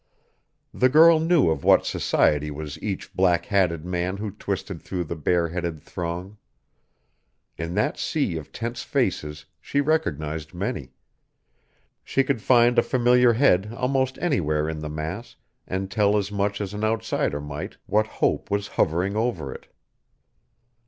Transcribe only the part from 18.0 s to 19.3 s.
hope was hovering